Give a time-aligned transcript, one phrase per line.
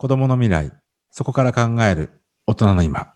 [0.00, 0.72] 子供の未来、
[1.10, 3.12] そこから考える大人の今。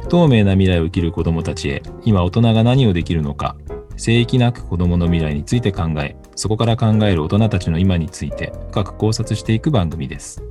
[0.00, 3.56] 不透明な未来を生きる子どもたちへ今大人が何をできるのか
[3.98, 10.42] 聖域なく子どもの未来について考えそこから考える大人たちの今について深く考察していく番組です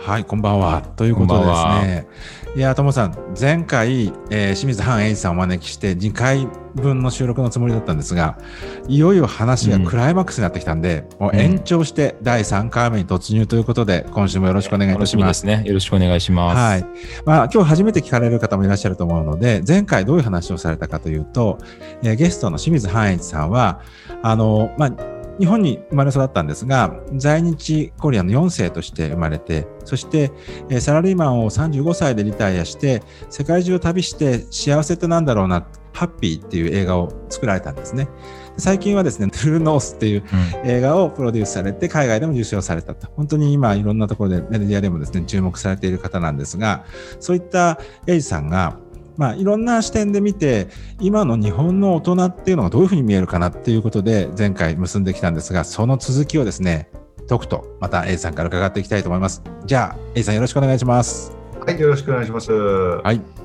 [0.00, 0.80] はい、こんばんは。
[0.96, 2.06] ということでですね。
[2.56, 8.38] いや、ともさん、前回、えー、清水半英二さんをお招きして、2回分の収録のつもりだったんですが、
[8.88, 15.46] いよいよ話がクライマックスになってきたんで、うん、もう延長して第3回目に突入ということで、今週もよろしくお願いいたします。
[15.46, 15.62] ね。
[15.66, 16.56] よろしくお願いします。
[16.56, 16.86] はい。
[17.24, 21.58] まあ、今日初めて聞かれる方もいらっしゃると思うので、前回どういう話をされたかというと、
[22.02, 23.80] えー、ゲストの清水半英二さんは、
[24.22, 30.30] あの、まあ、日本に生まれ育ったんですが、在日コリアンの4世として生まれて、そして、
[30.68, 35.66] えサラリーマンを35歳でリタイアして、世界中を旅して幸せってなんだろうな、
[36.00, 38.08] ハッピーっていう映画を作られたんですね。
[38.56, 40.24] 最近はですね、トゥルーノースっていう
[40.64, 43.06] 映画をプロデュースされて、海外でも受賞されたと。
[43.16, 46.86] 本当に今、いろんなところでメディアでもですね、注目されている方なんですが、
[47.18, 48.78] そういったエイジさんが、
[49.18, 56.88] まあ、いろんな視点で見て今の日本の大人っていうのがどういうふうに見えるかなっていうことで前回結んできたんですがその続きをですね
[57.28, 59.42] 解くとまた A さんから伺っていきたいと思います。
[59.66, 61.32] じゃあ A さんよろしくお願いします。
[61.60, 62.50] はいよろしくお願いします。
[62.50, 63.39] はい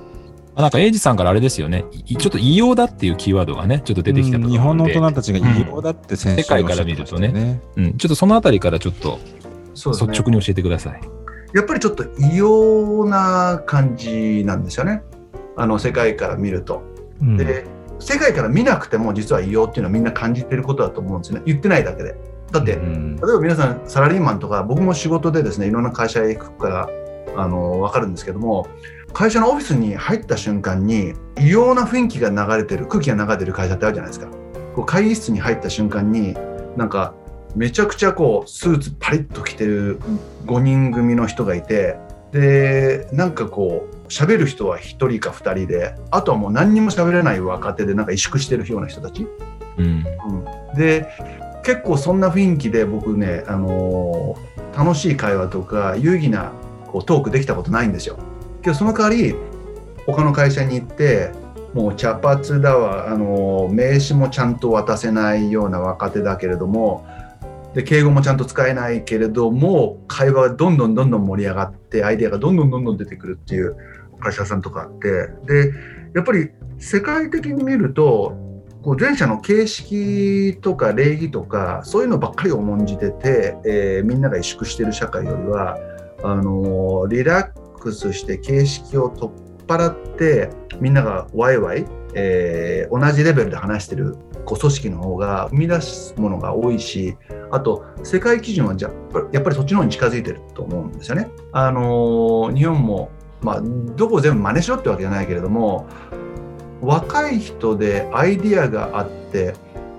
[0.55, 9.19] なんか、エイジさんからあれですよね、ちょっと異様だっていうキーワードがね、ちょっと出てきたと日本の大人たちが異様だって先週、世界から見るとね、うん、ちょっとそのあたりからちょっと、
[9.73, 11.01] 率直に教えてください。
[11.53, 15.03] やっぱりちょっと異様な感じなんですよね。
[15.55, 16.83] あの世界から見ると。
[17.21, 17.65] うん、で
[17.99, 21.43] 世界から見なくても実は異様っていうのはみんな感じてることだと思うんですよね。
[21.45, 22.15] 言ってないだけで。
[22.51, 26.89] だって、うん、例えば皆さんサラリーマンとか僕も仕事でですねいろんな会社へ行くから
[27.37, 28.67] あの分かるんですけども
[29.13, 34.27] 会社のオフィスに入った瞬間に異様な雰囲気が流れてる空気が流れてる会社ってあるじゃないですか。
[34.75, 36.35] こう会議室に入った瞬間に
[36.75, 37.13] なんか
[37.55, 39.99] めちゃくちゃこうスーツパリッと着てる
[40.45, 41.97] 5人組の人がいて
[42.33, 49.25] でなんかこう喋る人は1人か2人であとはもう何にも喋れない若手でなんか萎縮してるような人たち、
[49.77, 51.07] うん、うん、で
[51.63, 56.51] 結構そんな雰囲気で僕ね、あのー、楽しい会話とか有意義な
[56.95, 58.17] こうトークできたことないんですよ。
[58.61, 59.35] けどその代わり
[60.05, 61.29] 他の会社に行って
[61.73, 67.05] もう茶髪だわ、あの、名刺もちゃんと渡せないような若手だけれども
[67.73, 73.75] で敬語もちゃんと使えないけれども会話がどんどんどんどん盛り上がってアイデアがどんどんどんどん出てくるっていう
[74.21, 75.73] 会社さんとかあってで
[76.15, 78.37] やっぱり世界的に見ると
[78.81, 85.77] こう前者の形式とか礼儀とかそういうのばっかり重んじてて、えー、みんなが萎縮してる社会よりは
[86.23, 90.49] あのリラックスして形式を取っ払って
[90.79, 94.15] みんながワイワイ、えー、同じレベルで話してる
[94.45, 97.17] こう組織の方が生み出すものが多いし
[97.51, 98.91] あと世界基準はじゃ
[99.31, 101.29] やっぱりそっちの方に近づいてると思うんですよね。
[101.51, 103.09] あの日本も、
[103.41, 105.87] まあ、どこを全部真似しろってわけじゃないけれども
[106.81, 109.53] 若い人でアイディアがあって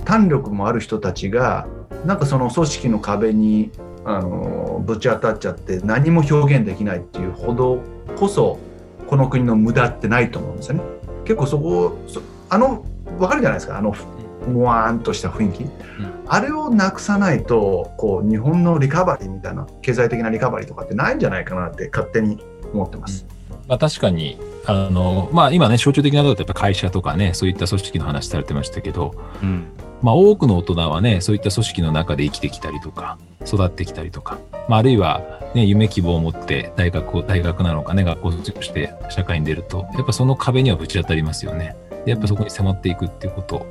[0.05, 1.67] 胆力もある人たちが
[2.05, 3.73] なんかその組織の壁に
[4.07, 7.83] あのぶち当たっちゃって何も表現できないっていうほど
[8.17, 8.59] こそ
[9.09, 10.83] この国の無駄ってないと思うんですよね。
[11.25, 11.97] 結構そこ
[12.49, 12.85] あの
[13.19, 13.95] 分かるじゃないですかあの
[14.47, 15.71] もわーんとした雰囲気、うん、
[16.29, 22.39] あれをなくさないとこう日本のリカバリーみたいな経済的なリカバリーとかってないんじゃないかなって勝手に
[22.73, 23.27] 思ってます。
[23.51, 29.67] うん、まあ、確かにあの、まあ、今ね象徴的なことだとやっぱ会社とかねそういった組織の話されてましたけど、うん、
[30.03, 34.39] まあ、多くの大人はねそういった組織の中で生きてきたりとか育ってきたりとか、
[34.69, 35.23] まあ、あるいは、
[35.55, 41.77] ね、夢希望を持って大学を大学なのかね学校卒業して社会に出るとやっぱその壁にはぶち当たりますよね。
[42.05, 43.67] でやっぱそこに迫っていくっていうこと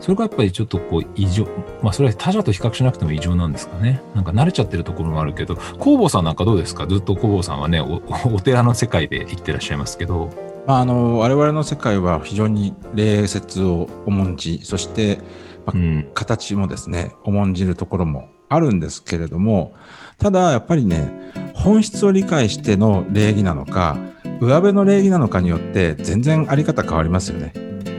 [0.00, 1.46] それがやっぱりちょっとこう異常、
[1.82, 4.00] まあそれは他者と比較しなくても異常なんですかね。
[4.14, 6.86] なんか慣れちゃってるところもあるけど、工房さんなんかどうですか？
[6.86, 8.02] ずっと工房さんはねお、
[8.34, 10.30] お寺の世界で生きてらっしゃいますけど。
[10.66, 15.18] まあ、あの我々の世界は非常に礼節を重んじ、そして、
[15.66, 19.74] まあ、うん、形もですね、重んじるところもあるんですけれども、
[20.16, 21.12] ただやっぱりね、
[21.52, 23.98] 本質を理解しての礼儀なのか、
[24.40, 27.52] 上辺の礼儀なのかによって全然あり方変わりますよね。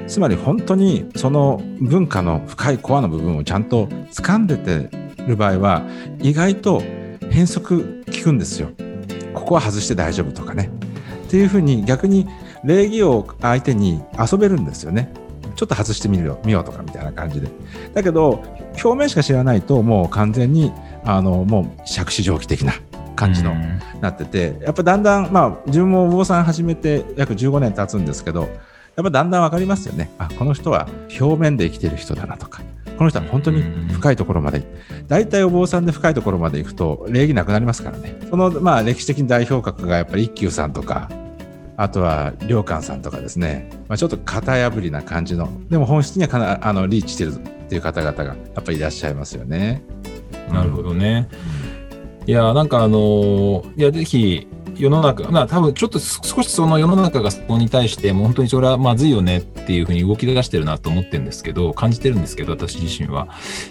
[0.07, 4.89] つまり本当にその文化の深いコアの部分をちゃんと掴んでて
[5.27, 5.83] る場合は
[6.21, 6.81] 意外と
[7.31, 8.69] 変則効くんですよ。
[9.33, 10.69] ここは外して大丈夫とかね。
[11.27, 12.27] っていうふうに逆に
[12.63, 15.11] 礼儀を相手に遊べるんですよね。
[15.55, 17.47] ちょっと外してみるよ見ようとかみたいな感じで。
[17.93, 18.43] だけど
[18.83, 20.71] 表面しか知らないともう完全に
[21.03, 22.73] あのもう杓子定規的な
[23.15, 23.55] 感じの、
[24.01, 28.49] なっててやっぱだんだんまあ自分もお坊さん始めて約15年経つんですけど
[28.95, 30.09] やっぱだんだん分かりますよね。
[30.17, 30.87] あこの人は
[31.19, 32.61] 表面で生きてる人だなとか。
[32.97, 33.61] この人は本当に
[33.91, 34.63] 深いところまで、
[35.07, 38.17] 大体お坊さんで深いところまで行くと礼儀なくなりますからね。
[38.29, 41.09] そのまあ歴史的代表格がやっぱり一休さんとか
[41.77, 45.49] あとは良寛さんとかですね、まあ、ちょっと型破りな感じの。
[45.69, 47.37] でも本質にはかなあのリーチしてるっ
[47.67, 49.83] ていう方々がやっぱりいらっしゃいますよね。
[50.51, 51.27] なるほどね。
[52.27, 54.47] いやなんかあのー、いやぜひ
[54.77, 63.27] 世の中、まあ多分ちょっと少しその世の中がそこに対して、もう本当にそれはまずいよねっていうふうに動き出してるなと思ってるんですけど、感じてるんですけど、私自身は。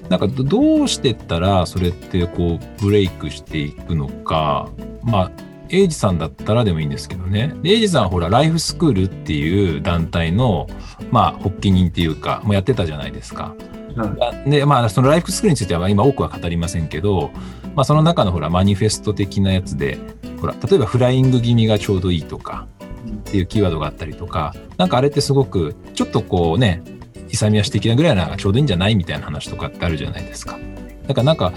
[0.08, 4.68] なんかどうしてったらそれってこうブレイクしていくのか、
[5.02, 5.30] まあ、
[5.70, 7.54] エイジさんだったらでもいいんですけどね。
[7.64, 10.68] エイジさんはほら、ライフスクールっていう団体の、
[11.10, 13.54] まあ、発起人っていうか、もうやってたじゃないですか。
[13.96, 17.30] うん、で、まあ、そのライフスクールについては今多くは語りませんけど、
[17.74, 19.98] まあ、その中のほら、マニフェスト的なやつで、
[20.40, 22.66] ほら、例えばフライング気味がちょうどいいとか、
[23.04, 26.82] っていうキーワードがあったりとか、なんかあれってすごく、ちょっとこうね、
[27.30, 30.58] 勇み足的なぐらいなのがちょうどいいんじゃないみたいな話とかってあるじゃないですか。
[31.06, 31.52] だからなんか、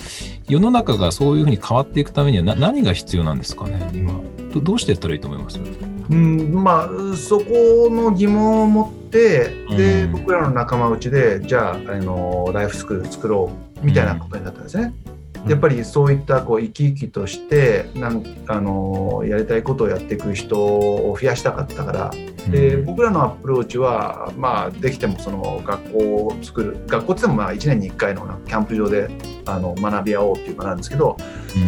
[0.47, 4.13] 世の中がそういうふうに変わっていくためには何が必要なんですかね、今。
[4.53, 5.59] どどうしてやったらいいと思います？
[6.09, 13.51] うんまあ、そこの疑問を持って、で、うん、僕らの仲間内で、じゃあ、あのライフスクール作ろ
[13.81, 14.93] うみたいなことになったんですね。
[15.11, 15.17] うん
[15.47, 22.11] やっぱりそういったこう生き生きとしてなんあのやりたいことをやっていく人を増やしたかったから
[22.49, 29.09] で僕らのアプローチは、まあ、できてもその学校を作る学校って言ってもまあ1年に1回のキャンプ場で
[29.45, 31.17] あの学び合おうっていうかなんですけど、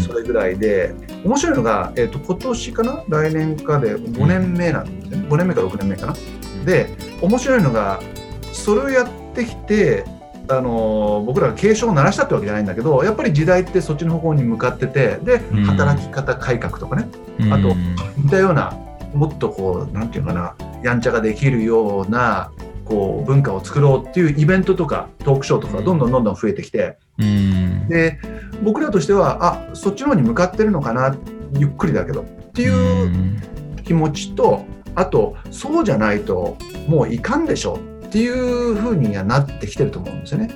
[0.05, 0.93] それぐらいで
[1.23, 3.03] 面白いのが、えー、と今年かな？
[3.07, 5.27] 来年かで5年目なんですね。
[5.27, 6.13] 5年目か6年目かな？
[6.65, 7.99] で面白いのが
[8.51, 10.05] それをやってきて
[10.49, 17.07] あの僕らが警鐘を鳴らしたってわけじゃないんだけどやっぱり時代ってそっちの方向に向かっててで働き方改革とかね、
[17.51, 17.75] あと
[18.17, 18.77] 似たような
[19.13, 22.51] もっとこうなんていうかなやんちゃができるような
[22.85, 26.97] こう文化を作ろうっていうイベントとかトークショーとかどんどんどんどん増えてきて、
[27.87, 28.19] で
[28.63, 31.15] 僕らとしてはあそっちの方に向かってるのかな
[31.57, 33.41] ゆっくりだけどっていう
[33.83, 34.65] 気持ちと
[34.95, 40.49] あとそうじゃないともういかんでしょっていうふうにはなってきてると思うんですよね。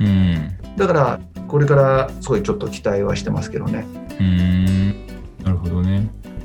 [0.00, 3.86] うん、だからこれからすごいちょっと期待はしてますけどね。
[4.20, 4.67] うん。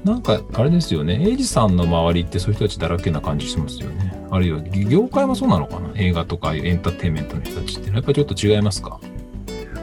[0.04, 4.14] なんかあれですよね、エイジさんの周りってそういう人たちだらけな感じしますよね。
[4.32, 5.92] あるいは業界もそうなのかな？
[5.96, 9.00] 映画とかエンターテインメントの人たちってやっぱりちょっと違いますか？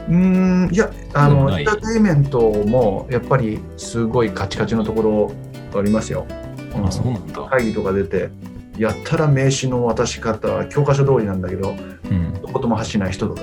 [0.09, 6.27] うんいやあのエンターテインメントもやっぱりすごいカチカチのところありますよ。
[6.75, 7.41] あそうなんだ。
[7.45, 8.29] 会議とか出て
[8.77, 11.71] やったら名刺の渡し方は教科書通りなんだけど、
[12.09, 13.41] うん、どことも発しない人とか。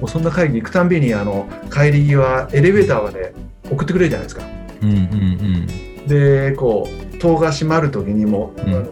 [0.00, 3.34] もうそんな会議行くたんびにあの帰り際エレベーターまで
[3.70, 4.42] 送ってくれるじゃないですか。
[4.82, 5.66] うんうんうん、
[6.06, 8.86] でこう戸が閉まる時にも、うん、あの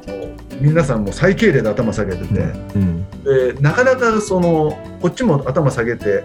[0.60, 2.40] 皆さんも最敬礼で頭下げてて、
[2.74, 6.24] うん、でなかなかそのこっちも頭下げて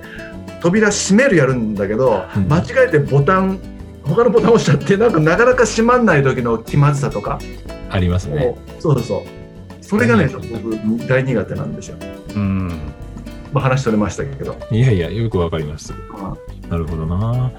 [0.62, 3.60] 扉閉めるやるんだけど、間違えてボタン
[4.06, 7.38] 他のボタン押しちゃってなんかなかなか閉まんない時の気まずさとか
[7.90, 9.44] ありますねそうそうそう
[9.94, 11.98] それがね、僕、大苦手なんですよ。
[12.36, 12.68] うん。
[13.52, 14.58] まあ、話取れましたけど。
[14.72, 15.94] いやいや、よくわかります。
[16.68, 17.52] なるほどな。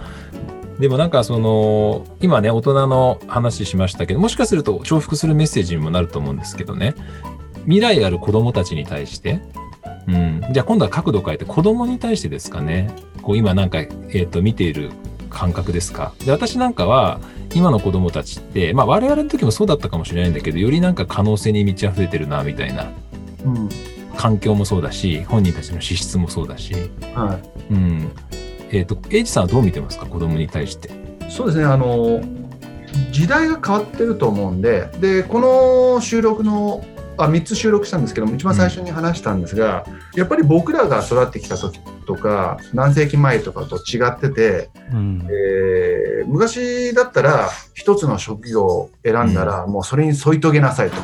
[0.79, 6.94] でもなんかその、今ね、大人の話しましたけど、もしかすると重複するメッセージにもなると思うんですけどね。
[7.65, 9.41] 未来ある子供たちに対して、
[10.06, 10.43] うん。
[10.51, 12.91] じゃあ今度は角度変えて子供に対してですかね。
[13.22, 14.91] こう今なんか、えっ、ー、と、見ている
[15.31, 16.13] 感覚ですか。
[16.25, 17.20] で、私なんかは、
[17.55, 22.91] 今の子供たちって、まあ我々の時もそうだったかもしれないんだけど、よりなんか可能性に満ち溢れてるな、みたいな。
[23.44, 23.69] うん。
[24.17, 26.75] 環境もそうだし、本人たちの資質もそうだし。
[27.15, 27.39] は
[27.70, 27.72] い。
[27.72, 28.10] うん。
[28.75, 30.91] えっ、ー、と、エイジさんはどう見てますか、子供に対して。
[31.29, 32.21] そうですね、あの、
[33.13, 35.39] 時代が変わってると思うんで、で、こ
[35.95, 36.85] の収録の
[37.17, 50.97] あ3つ収録したんですけども一番最初に話したんですが、うん、やっぱり僕らが育ってきた時とか何世紀前とかと違ってて、うん、えー、昔だったら一つの職業を選んだら、もうそれに添い遂げなさいと、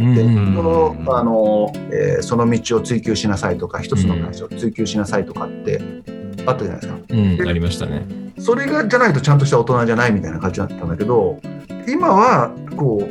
[0.00, 5.80] うん、でそのあの、えー、その道を追求しなさいとか一つの会社を追求しなさいとかって
[6.46, 6.98] あったじゃないですか。
[7.08, 8.24] うん、ありましたね。
[8.38, 11.40] それがじゃないとちゃんとした大人じゃないみたいな感じだったんだけど
[11.86, 13.08] 今はこ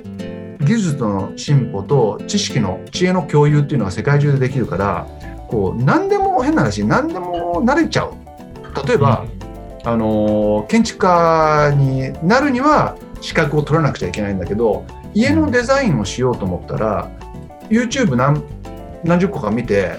[0.60, 5.08] う技術の進歩と知識の知恵の共有っていうのが世界中でできるから
[5.48, 8.14] こう何でも変な話何でも慣れちゃう
[8.88, 9.26] 例えば、
[9.84, 17.10] うん、あの建築家になるには資格を取らなくちゃいけないんだけど家のデザインをしようと思ったら
[17.70, 18.44] YouTube 何
[19.04, 19.98] 何十個か見て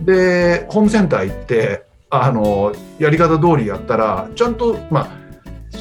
[0.00, 5.20] でホームセンター行ってあのやり方通りやったらちゃんとまあ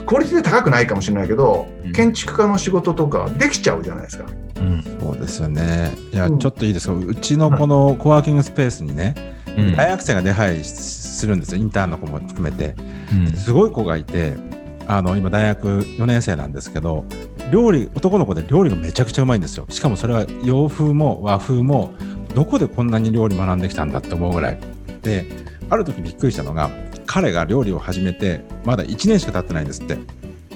[0.06, 4.26] クオリティで高くないかもしれないけど、うん、建築家の仕事とかできちゃうじゃないですか。
[4.58, 5.92] うん、そうですよね。
[6.12, 9.16] いや、うん、ちょっといいですか、うちのこのコワーキングスペースにね、
[9.58, 12.76] うん、大学生が出入りするんですよ、インターンの子も含めて。
[13.36, 14.34] すごい子がいて、
[14.88, 17.06] あの今、大学4年生なんですけど、
[17.52, 19.66] 料理、男の子で料理がめちゃくちゃうまいんですよ。
[19.70, 21.94] しかもそれは洋風も和風も、
[22.36, 24.60] どこでこんなに料理学んできたんだって思うぐらい。
[25.02, 25.26] で、
[25.70, 26.70] ある時びっくりしたのが、
[27.06, 29.98] 彼が料理を始めてまだ1年しか経ってないんですって。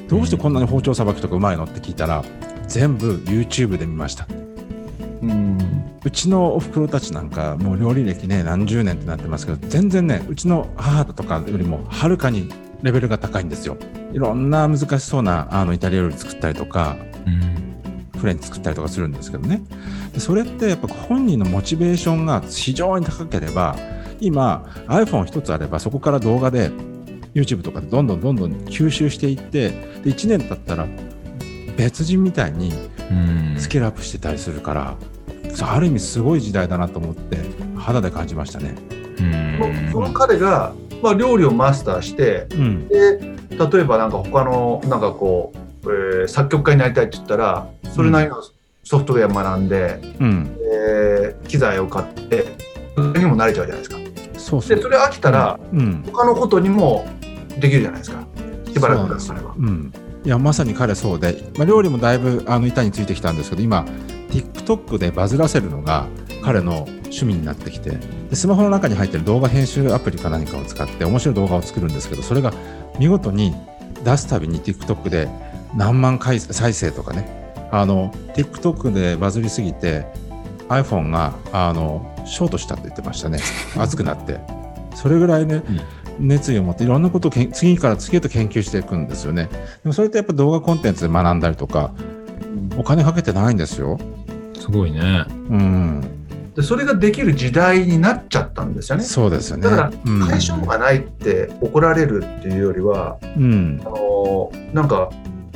[0.07, 2.23] どうしてこんなに包丁さばきとかうまいのって聞いたら
[2.67, 4.27] 全部 YouTube で見ました。
[5.21, 5.57] うん。
[6.03, 12.51] うちのおふくろたちなんかもう料理歴ね何十年ってなってますけど全然ねうちの母とかよりもはるかに
[12.81, 13.77] レベルが高いんですよ。
[14.11, 17.29] いろんな難しそうなあのイタリア料理作ったりとか、う
[18.17, 19.61] ん、フレンチ作ったりとかするんですけどね。
[20.17, 23.75] それってやっぱ本人のモチベーションが非常に高ければ
[24.19, 26.71] 今 iPhone 一つあればそこから動画で
[27.33, 30.87] YouTube とかでどんどんどんどん吸収していってで1年経ったら
[31.75, 32.71] 別人みたいに
[33.57, 34.97] スキルアップしてたりするから、
[35.61, 37.37] ある意味すごい時代だなと思って
[37.75, 38.75] 肌で感じましたね。
[39.91, 45.53] その彼が、まあ、料理をマスターして、うん、で例えばなんか他のなんかこ
[45.83, 48.41] う、えー、作曲家になりたいって言ったらそれなりの
[48.83, 52.45] ソフトウェア学んで、うん、えー、機材を買って
[52.97, 53.97] にも慣れちゃうじゃないですか。
[54.37, 54.77] そうそう。
[54.77, 57.07] でそれ飽きたら、うん、他のことにも
[57.59, 58.25] できるじゃないですか。
[58.71, 59.53] しばらくすれば。
[59.57, 59.93] うん。
[60.25, 63.85] いやまさに彼そうで、まあ、料理もだいぶあの板についてきたんですけど今
[64.29, 66.07] TikTok でバズらせるのが
[66.41, 67.91] 彼の趣味になってきて
[68.29, 72.53] でスマホの中に入ってる動画編集アプリか何かを使って面白い動画を作るんですけどそれが
[72.97, 73.53] 見事に
[74.05, 75.27] 出すたびに TikTok で
[75.75, 80.05] 何万回再生とかねあの TikTok でバズりすぎて
[80.81, 83.39] iPhone があのショートしたって言ってましたね。
[83.77, 84.39] 熱くなって。
[84.95, 85.63] それぐらいね、
[86.19, 89.49] うん、熱意を持っていろんなことを次から次へと研究していくんですよね。
[89.51, 91.91] でもそれってやっぱ動画コンテンツで学んだりとか
[92.77, 93.99] お金かけてないんですよ。
[94.59, 95.25] すごいね。
[95.49, 96.01] うん。
[96.55, 99.03] でそれができる時代になっちゃったんですよね。
[99.03, 99.63] そうですよね。
[99.63, 105.09] だから、解消がないって怒られるっていうよりは、うん、あのなんか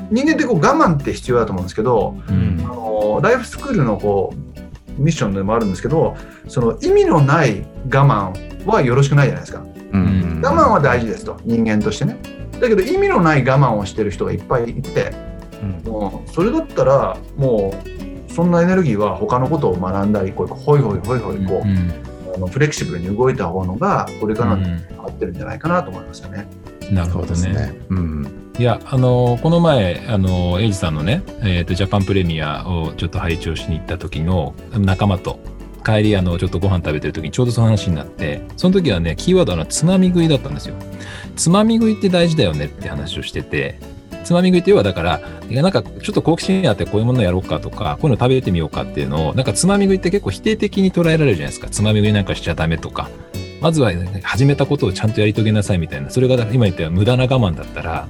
[0.10, 4.57] 人間ってこう我慢って必要だと思うんですけど、うん、あのライフスクールのこう
[4.98, 6.16] ミッションでもあるんですけど
[6.48, 9.64] その意味のない我慢はよろしくないじゃないですか、
[9.94, 11.40] うん、我慢は大事ですと。
[11.44, 12.18] 人間としてね。
[12.60, 15.14] だけど意味のない我慢をしてる人がいっぱいいて、
[15.62, 17.74] うん、もうそれだったらも
[18.30, 26.48] うそんなエネルギーは他のことを学んだりこうほいほいほいほいこう、うん、あのフレキシブルに動いた方のがこれから合ってるんじゃないかなと思いますよね。
[26.92, 27.76] なるほどね。
[27.90, 35.40] うんいや、あの、この前、あの、エイジさんのね、えっ、ー、と、ジャパンプレミアをちょっと拝聴しに行った時の仲間と、
[35.86, 40.76] 帰り、あの、ちょっとご飯食べてる時にちょうどその話になって、その時はね、キーワードはつまみ食いだったんですよ。
[41.36, 43.80] つまみ食いって大事だよねって話をしてて、
[44.24, 51.70] つまみ食いって要はだから、いやなんかちょっと好奇心あってこういうものやろうかとか、こういうの食べてみようかっていうのを、なんかつまみ食いって結構否定的に捉えられるじゃないですか。
[51.70, 53.08] つまみ食いなんかしちゃダメとか。
[53.62, 53.92] まずは、
[54.24, 56.10] 始めたことをちゃんとやり遂げなさいみたいな。
[56.10, 58.08] それが今言ったよ無駄な我慢だったら、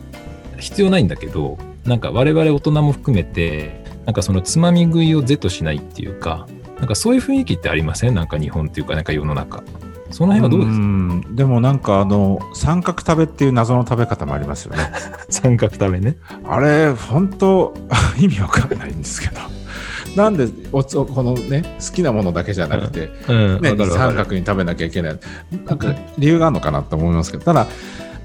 [0.59, 6.47] 必要ないんだけど、なんか我々大人も含めて、なんかそのつまみ食いを是としないっていうか、
[6.79, 8.15] なんかそういう雰囲気ってありません？
[8.15, 9.63] なんか日本っていうか、なんか世の中。
[10.11, 11.29] その辺はどうです？
[11.29, 14.91] かでもなんかあの三角食べっていう謎の食べ方もありますよね。
[15.29, 16.15] 三角食べね。
[16.45, 17.73] あれ本当
[18.17, 19.41] 意味わかんないんですけど。
[20.15, 25.19] なんでおつこのね好きなものだけじゃなくて、うんうん、ね、三角に食べなきゃいけない
[25.65, 27.67] なんか理由があるのかなと思いますけどただ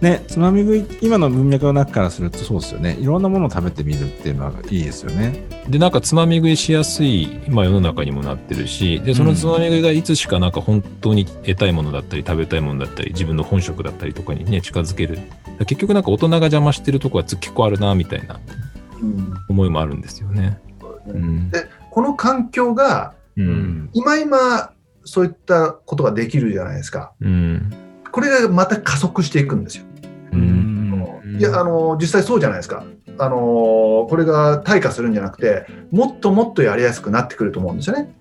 [0.03, 2.97] ね、つまみ食い、今の文脈の中からするとそうですよね。
[3.01, 5.47] いろんなものを食べてみるっていうのはいいですよね。
[5.69, 15.21] で、なんかつまみ食いしやすい、まあ世の中にもなってるし、で、そのつまみ食いがいつしかなんか本当に得たいものだったり、食べたいものだったり、自分の本職だったりとかにね、近づける。
[15.61, 18.41] 結局なんか大人が邪魔してるとこは結構あるな、みたいな
[19.49, 20.59] 思いもあるんですよね。
[21.07, 24.73] うん、で、この環境が、うん、今今、
[25.05, 27.13] そういったことができるじゃないですか。
[27.21, 27.73] うん、
[28.11, 29.85] これがまた加速していくんですよ。
[30.33, 32.85] いやあの実際そうじゃないですか。
[33.19, 38.13] あのこれが退化するんじゃなくてもっともっとやりやすくなってくると思うんですよね。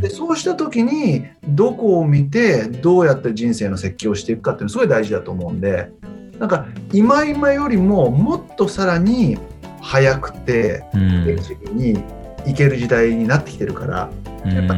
[0.00, 5.90] でそうした時にどこを見てどうやって人生の設計をしていくかっていうのすごい大事だと思うんで
[6.38, 9.38] なんか今今よりももっとさらに
[9.80, 10.84] 早くて
[11.24, 12.04] 適宜に
[12.44, 14.10] いける時代になってきてるから
[14.44, 14.74] やっぱ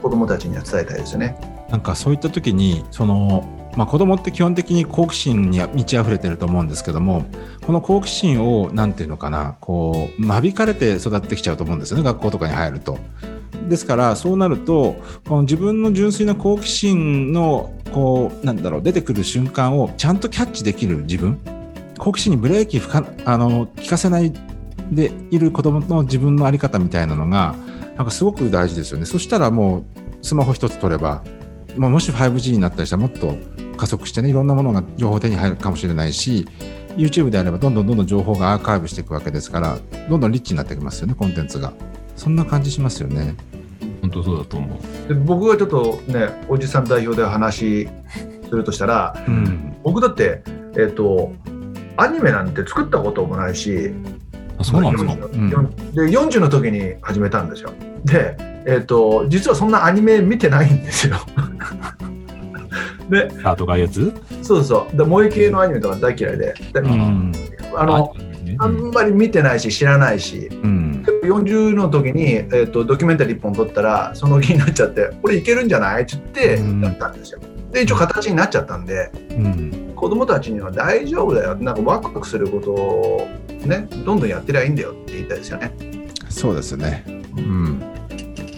[0.00, 1.36] 子供たちには伝えたいですよね。
[1.70, 3.44] なんかそういった時にその
[3.78, 7.26] まあ、子供って基本的に好奇心に満ち溢れてると思うんですけども
[7.64, 12.98] この好奇心を何て言うのかなこう間引かれて育ってきちゃうと思うんですよね学校とかに入ると。
[13.68, 14.96] ですからそうなると
[15.28, 21.38] この自分の純粋な好奇心のこうなんだろう出てくる瞬間をちゃんとキャッチできる自分
[21.98, 24.32] 好奇心にブレーキかあの効かせない
[24.90, 27.54] でいる子供の自分の在り方みたいなのが
[27.94, 29.84] なんかすごく大事ですよねそしたらもう
[30.20, 31.22] スマホ一つ取れば、
[31.76, 33.36] まあ、もし 5G になったりしたらもっと
[33.78, 36.46] 加速してねいろんなものが情報手に入るかもしれないし
[36.96, 39.78] YouTube であればどんどんどんどん情報がアーカイブしていくわけですから
[40.10, 41.72] どんどんリッチになってきますよねコンテンツが。
[42.16, 43.36] そんな感じしますよね。
[44.02, 45.08] 本当そうだと思う。
[45.08, 47.88] で僕がちょっとねおじさん代表で話
[48.48, 51.32] するとしたら、うん、僕だってえっ、ー、と
[51.96, 53.92] アニメなんて作ったこともないし
[54.58, 57.72] あそうなんですか、うん、で40の時に始めたんですよ。
[58.04, 61.18] でえっ、ー、と実はそんなアニメ見てないんですよ
[63.08, 64.12] でハートがやつ？
[64.42, 64.96] そうそう。
[64.96, 66.54] で萌え系のアニメとか大嫌いで。
[66.72, 67.32] で、うん、
[67.76, 68.14] あの
[68.60, 76.02] あんまり見てないし知らないし、うん、40の時に、えーと、ドキュメンタリー1本撮ったらその気になっちゃってこれいけるんじゃない？
[76.02, 77.40] って言ってやったんですよ。
[77.70, 81.54] で一応形になっちゃったんで、うん、子供たちには大丈夫だよ。
[81.56, 85.72] なんかワクワクすることをねどんどんやってりゃいいんだよって言いたいですよね。
[86.28, 87.04] そうですね。
[87.36, 87.80] うん。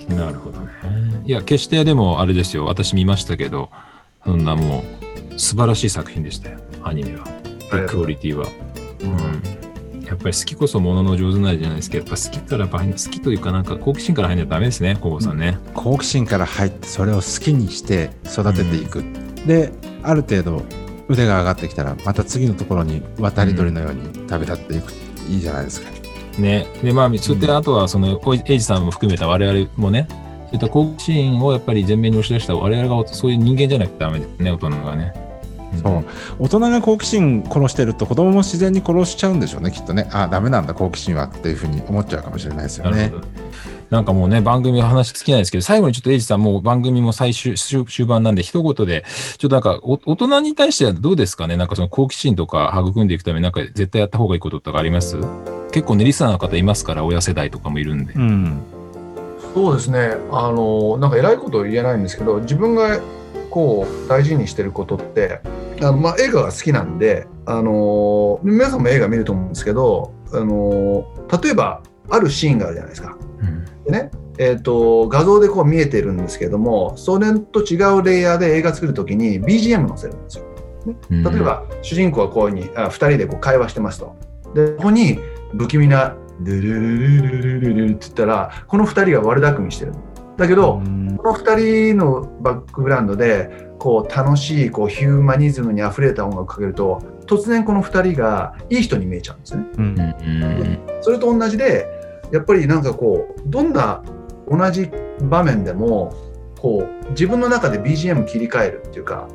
[0.08, 0.70] なるほどね。
[1.24, 2.64] いや決してでもあれですよ。
[2.64, 3.70] 私見ましたけど
[4.24, 4.84] そんなも
[5.34, 7.26] う素晴らしい作品でしたよアニメは。
[7.88, 8.46] クオリティは。
[9.02, 9.60] うん
[10.10, 15.72] やっぱり好きこそものの上手なりじゃないですけど、やっぱ好きから好きというか、なんか好奇心から入らないとダメですね、小郷さんね、うん。
[15.72, 18.98] 好奇心から入って、それを好きにして育てていく。
[18.98, 19.72] うん、で、
[20.02, 20.64] ある程度
[21.08, 24.92] 腕が上がってきたら、また次のところに渡り鳥のように旅立っていく、
[25.28, 25.88] うん、いいじゃないですか。
[26.40, 26.66] ね。
[26.82, 30.08] で、まあ、そうやって、あとは、その、エイジさんも含めた我々もね、
[30.50, 30.54] そう。
[30.54, 33.32] いった好奇心をやっぱり前面に押し出した我々がそう。
[33.32, 35.12] いう人間じゃなくてダメですね、大人がね。
[35.82, 36.04] そう。
[36.38, 40.08] 大人が好奇心殺してると子供も自然に殺しちゃうんでしょうねきっとね。
[40.12, 43.12] あダメなんだ好奇心はっていうふうに思っちゃうかもしれないですよね。
[43.90, 49.04] なんかもうね、番組の話尽きないですけど、最後にちょっとエイジさん、もう番組も最終終盤なんで、一言で、
[49.36, 55.16] ちょっとなんか大人に対してはどうですかね、なんかその好奇心とか育んでいくために、なんか絶対やった方がいいこととかあります？
[55.72, 58.12] 結構ね、リスナーの方いますから、親世代とかもいるんで。
[58.14, 58.62] うん、
[59.54, 63.00] そうですね、あの、なんか偉いこと言えないんですけど、自分が
[63.50, 65.40] こう大事にしてることって
[65.80, 71.04] あの、まあ、映画が好きなんで、あの皆さんも映画見ると思うんですけど、あの
[71.42, 73.16] 例えばあるシーンがあるじゃないですか。
[73.40, 80.44] うん、でねえーと、画像でこう見えてるんですけどもそれと違うレイヤーで映画作る時に BGM 載せるんですよ。
[80.86, 84.16] ね、例えば、主人公はこういうふうにあ2人でこう会話してますと。
[84.54, 85.18] でここに
[85.58, 89.92] 不気味な「ルルルルルルルル」って言ったらこの2人が悪巧みしてる。
[90.36, 90.80] だけど、
[91.18, 99.64] この2人のバックグラウンドでこう楽しいこうヒューマニズムにあふれた音楽をかけると突然この2人がいい人に見えちゃうんですね。
[99.78, 101.86] うん、それと同じで
[102.32, 104.02] やっぱりなんかこうどんな
[104.48, 104.90] 同じ
[105.22, 106.14] 場面でも
[106.58, 109.28] こう自分の中で BGM 切り替えるっていうか、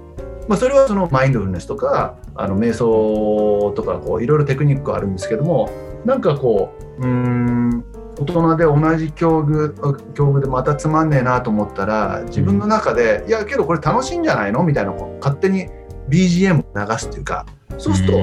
[0.47, 5.69] まあ、それはそのマインドフルネスとかあの瞑想とかいろいろテクニックあるんですけども
[6.05, 7.83] なんかこううん
[8.17, 14.63] 大人で同じ境遇境遇でまたつまんねえなと思ったら自分の中で、うん、いやけどこれ楽しいんじゃないの？
[14.63, 15.67] みたいな勝手に
[16.07, 17.45] BGM を流すっていうか
[17.77, 18.19] そうすると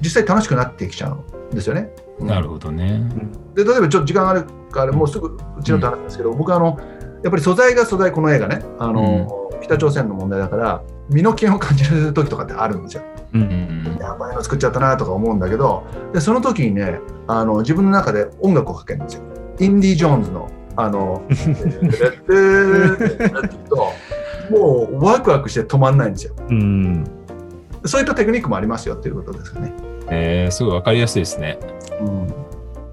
[0.00, 1.90] 実際楽しくなってきちゃうんですよね。
[2.20, 3.02] なるほどね。
[3.54, 6.78] で例えばちょっと時間があるからもうすぐうちのと話ですけど、うん、僕あの
[7.22, 8.62] やっぱり素材が素材この映画ね。
[8.78, 13.02] あの、うん、北朝鮮の問題だから身の危険を感じる時とかってあるんですよ。
[13.32, 13.48] うんうん
[13.86, 19.22] うん、やばいの作っちゃったなとか思うんだけどでその時にねあの自分の中で音楽をかけるんですよ。
[19.60, 21.22] インディ・ジョーンズのあの
[24.50, 26.34] もうワクワクして止まんないんですよ。
[26.48, 27.04] うん
[27.84, 29.72] そういったテクニックもありますよっていうことですかね。
[30.08, 31.58] えー、すごいわかりやすいですね。
[32.00, 32.39] うん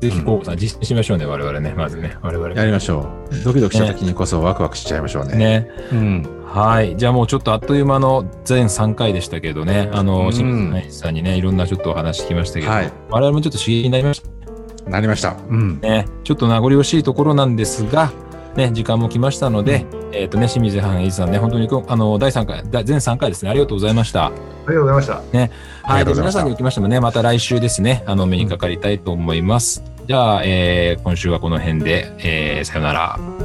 [0.02, 2.54] ぜひ、こうさん、実践しましょうね、我々ね、まずね、我々。
[2.54, 3.44] やりましょう。
[3.44, 5.36] ドキドキした時にこそワクワクしちゃいましょうね。
[5.36, 5.70] ね。
[5.92, 6.44] うん。
[6.46, 6.96] はい。
[6.98, 14.90] じゃあもうちょっとあっという間の全3回でしたけどね、あの、清水さんにね、いろんなちょっとお話聞きましたけど、はい、我々もちょっと刺激になりました。
[14.90, 15.36] なりました。
[15.50, 15.80] うん。
[15.82, 18.12] ね、ちょっと名残惜しいところなんですが、
[18.56, 24.26] ね、時間も来ましたので、うん、えっ、ー、とね、清水藩英二さんね、本当にあの第3回、全3回ですね、ありがとうございました。
[24.28, 24.32] あ
[24.68, 25.22] りがとうございました。
[25.32, 25.52] ね、
[25.84, 29.84] はい、で皆さんにおきましてもね、また来週ですね、あの、目にかかりたいと思います。
[30.00, 33.37] うん、じゃあ、えー、今週はこの辺で、えー、さよなら。